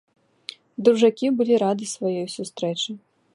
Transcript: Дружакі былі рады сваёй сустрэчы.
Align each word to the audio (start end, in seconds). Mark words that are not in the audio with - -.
Дружакі 0.87 1.27
былі 1.41 1.61
рады 1.65 1.85
сваёй 1.95 2.27
сустрэчы. 2.37 2.91